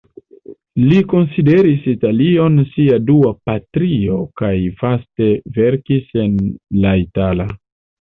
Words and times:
Li 0.85 0.95
konsideris 1.11 1.85
Italion 1.91 2.57
sia 2.71 2.99
dua 3.11 3.35
patrio 3.51 4.19
kaj 4.43 4.53
vaste 4.83 5.31
verkis 5.63 6.13
en 6.27 6.45
la 6.85 7.01
itala. 7.09 7.53